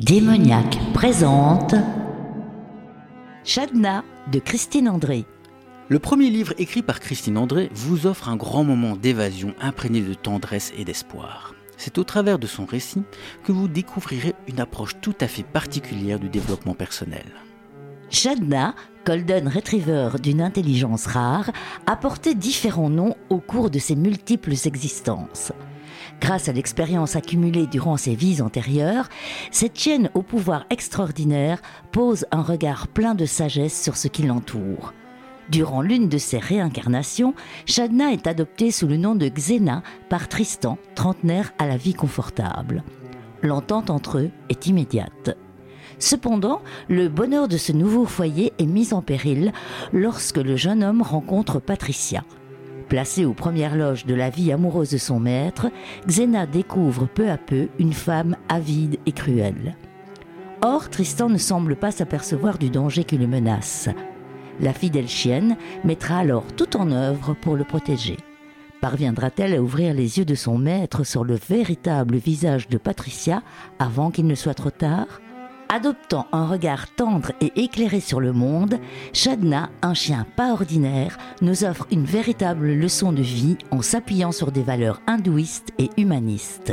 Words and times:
Démoniaque 0.00 0.76
présente 0.92 1.76
Chadna 3.44 4.02
de 4.32 4.40
Christine 4.40 4.88
André. 4.88 5.24
Le 5.88 6.00
premier 6.00 6.30
livre 6.30 6.52
écrit 6.58 6.82
par 6.82 6.98
Christine 6.98 7.38
André 7.38 7.70
vous 7.72 8.08
offre 8.08 8.28
un 8.28 8.34
grand 8.34 8.64
moment 8.64 8.96
d'évasion 8.96 9.54
imprégné 9.60 10.00
de 10.00 10.14
tendresse 10.14 10.72
et 10.76 10.84
d'espoir. 10.84 11.54
C'est 11.76 11.98
au 11.98 12.02
travers 12.02 12.40
de 12.40 12.48
son 12.48 12.64
récit 12.64 13.04
que 13.44 13.52
vous 13.52 13.68
découvrirez 13.68 14.34
une 14.48 14.58
approche 14.58 14.96
tout 15.00 15.14
à 15.20 15.28
fait 15.28 15.44
particulière 15.44 16.18
du 16.18 16.28
développement 16.28 16.74
personnel. 16.74 17.26
Chadna, 18.10 18.74
Golden 19.06 19.46
Retriever 19.46 20.10
d'une 20.20 20.42
intelligence 20.42 21.06
rare, 21.06 21.52
a 21.86 21.94
porté 21.94 22.34
différents 22.34 22.90
noms 22.90 23.14
au 23.30 23.38
cours 23.38 23.70
de 23.70 23.78
ses 23.78 23.94
multiples 23.94 24.54
existences. 24.64 25.52
Grâce 26.20 26.48
à 26.48 26.52
l'expérience 26.52 27.16
accumulée 27.16 27.66
durant 27.66 27.96
ses 27.96 28.14
vies 28.14 28.42
antérieures, 28.42 29.08
cette 29.50 29.78
chienne 29.78 30.10
au 30.14 30.22
pouvoir 30.22 30.64
extraordinaire 30.70 31.60
pose 31.92 32.26
un 32.30 32.42
regard 32.42 32.88
plein 32.88 33.14
de 33.14 33.26
sagesse 33.26 33.80
sur 33.80 33.96
ce 33.96 34.08
qui 34.08 34.22
l'entoure. 34.22 34.92
Durant 35.50 35.82
l'une 35.82 36.08
de 36.08 36.18
ses 36.18 36.38
réincarnations, 36.38 37.34
Shadna 37.66 38.12
est 38.12 38.26
adoptée 38.26 38.70
sous 38.70 38.86
le 38.86 38.96
nom 38.96 39.14
de 39.14 39.28
Xena 39.28 39.82
par 40.08 40.28
Tristan, 40.28 40.78
trentenaire 40.94 41.52
à 41.58 41.66
la 41.66 41.76
vie 41.76 41.94
confortable. 41.94 42.82
L'entente 43.42 43.90
entre 43.90 44.18
eux 44.18 44.30
est 44.48 44.66
immédiate. 44.66 45.36
Cependant, 45.98 46.62
le 46.88 47.08
bonheur 47.08 47.46
de 47.46 47.56
ce 47.56 47.72
nouveau 47.72 48.06
foyer 48.06 48.52
est 48.58 48.66
mis 48.66 48.94
en 48.94 49.02
péril 49.02 49.52
lorsque 49.92 50.38
le 50.38 50.56
jeune 50.56 50.82
homme 50.82 51.02
rencontre 51.02 51.60
Patricia. 51.60 52.24
Placée 52.88 53.24
aux 53.24 53.32
premières 53.32 53.76
loges 53.76 54.06
de 54.06 54.14
la 54.14 54.30
vie 54.30 54.52
amoureuse 54.52 54.90
de 54.90 54.98
son 54.98 55.18
maître, 55.18 55.70
Xena 56.06 56.46
découvre 56.46 57.06
peu 57.06 57.30
à 57.30 57.38
peu 57.38 57.68
une 57.78 57.94
femme 57.94 58.36
avide 58.48 58.98
et 59.06 59.12
cruelle. 59.12 59.76
Or, 60.62 60.88
Tristan 60.90 61.28
ne 61.28 61.38
semble 61.38 61.76
pas 61.76 61.90
s'apercevoir 61.90 62.58
du 62.58 62.70
danger 62.70 63.04
qui 63.04 63.18
le 63.18 63.26
menace. 63.26 63.88
La 64.60 64.72
fidèle 64.72 65.08
chienne 65.08 65.56
mettra 65.82 66.18
alors 66.18 66.46
tout 66.56 66.76
en 66.76 66.90
œuvre 66.90 67.34
pour 67.34 67.56
le 67.56 67.64
protéger. 67.64 68.16
Parviendra-t-elle 68.80 69.54
à 69.54 69.62
ouvrir 69.62 69.94
les 69.94 70.18
yeux 70.18 70.26
de 70.26 70.34
son 70.34 70.58
maître 70.58 71.04
sur 71.04 71.24
le 71.24 71.36
véritable 71.36 72.16
visage 72.16 72.68
de 72.68 72.76
Patricia 72.76 73.42
avant 73.78 74.10
qu'il 74.10 74.26
ne 74.26 74.34
soit 74.34 74.54
trop 74.54 74.70
tard? 74.70 75.20
Adoptant 75.68 76.26
un 76.32 76.46
regard 76.46 76.94
tendre 76.94 77.32
et 77.40 77.52
éclairé 77.56 78.00
sur 78.00 78.20
le 78.20 78.32
monde, 78.32 78.78
Shadna, 79.12 79.70
un 79.82 79.94
chien 79.94 80.26
pas 80.36 80.52
ordinaire, 80.52 81.18
nous 81.40 81.64
offre 81.64 81.86
une 81.90 82.04
véritable 82.04 82.72
leçon 82.72 83.12
de 83.12 83.22
vie 83.22 83.56
en 83.70 83.82
s'appuyant 83.82 84.32
sur 84.32 84.52
des 84.52 84.62
valeurs 84.62 85.00
hindouistes 85.06 85.72
et 85.78 85.90
humanistes. 85.96 86.72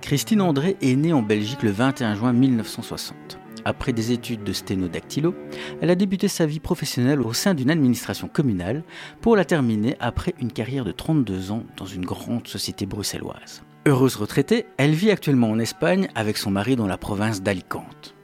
Christine 0.00 0.40
André 0.40 0.76
est 0.82 0.96
née 0.96 1.12
en 1.12 1.22
Belgique 1.22 1.62
le 1.62 1.70
21 1.70 2.14
juin 2.14 2.32
1960. 2.32 3.38
Après 3.64 3.92
des 3.92 4.10
études 4.10 4.42
de 4.42 4.52
sténodactylo, 4.52 5.34
elle 5.80 5.90
a 5.90 5.94
débuté 5.94 6.26
sa 6.26 6.46
vie 6.46 6.60
professionnelle 6.60 7.20
au 7.20 7.32
sein 7.32 7.54
d'une 7.54 7.70
administration 7.70 8.26
communale 8.26 8.82
pour 9.20 9.36
la 9.36 9.44
terminer 9.44 9.96
après 10.00 10.34
une 10.40 10.52
carrière 10.52 10.84
de 10.84 10.92
32 10.92 11.52
ans 11.52 11.62
dans 11.76 11.86
une 11.86 12.04
grande 12.04 12.48
société 12.48 12.86
bruxelloise. 12.86 13.62
Heureuse 13.84 14.14
retraitée, 14.14 14.66
elle 14.76 14.92
vit 14.92 15.10
actuellement 15.10 15.50
en 15.50 15.58
Espagne 15.58 16.08
avec 16.14 16.36
son 16.36 16.52
mari 16.52 16.76
dans 16.76 16.86
la 16.86 16.98
province 16.98 17.42
d'Alicante. 17.42 18.14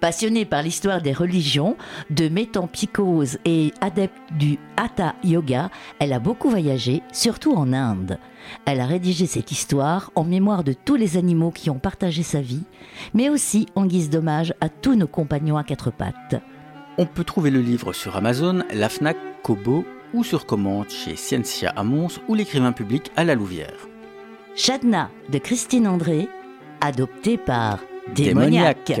Passionnée 0.00 0.44
par 0.44 0.62
l'histoire 0.62 1.02
des 1.02 1.12
religions, 1.12 1.76
de 2.10 2.28
métampsychose 2.28 3.38
et 3.44 3.72
adepte 3.80 4.16
du 4.38 4.58
Hatha 4.76 5.16
Yoga, 5.24 5.70
elle 5.98 6.12
a 6.12 6.20
beaucoup 6.20 6.48
voyagé, 6.48 7.02
surtout 7.12 7.52
en 7.52 7.72
Inde. 7.72 8.20
Elle 8.64 8.80
a 8.80 8.86
rédigé 8.86 9.26
cette 9.26 9.50
histoire 9.50 10.12
en 10.14 10.22
mémoire 10.22 10.62
de 10.62 10.72
tous 10.72 10.94
les 10.94 11.16
animaux 11.16 11.50
qui 11.50 11.68
ont 11.68 11.80
partagé 11.80 12.22
sa 12.22 12.40
vie, 12.40 12.62
mais 13.12 13.28
aussi 13.28 13.66
en 13.74 13.86
guise 13.86 14.10
d'hommage 14.10 14.54
à 14.60 14.68
tous 14.68 14.94
nos 14.94 15.08
compagnons 15.08 15.56
à 15.56 15.64
quatre 15.64 15.90
pattes. 15.90 16.40
On 16.96 17.06
peut 17.06 17.24
trouver 17.24 17.50
le 17.50 17.60
livre 17.60 17.92
sur 17.92 18.16
Amazon, 18.16 18.62
la 18.72 18.88
Fnac, 18.88 19.16
Kobo 19.42 19.84
ou 20.14 20.22
sur 20.22 20.46
commande 20.46 20.90
chez 20.90 21.16
Scientia 21.16 21.70
à 21.70 21.82
Mons 21.82 22.20
ou 22.28 22.36
l'écrivain 22.36 22.70
public 22.70 23.10
à 23.16 23.24
la 23.24 23.34
Louvière. 23.34 23.88
Chadna 24.58 25.08
de 25.28 25.38
Christine 25.38 25.86
André, 25.86 26.28
adoptée 26.80 27.38
par 27.38 27.78
Démoniaque. 28.16 28.92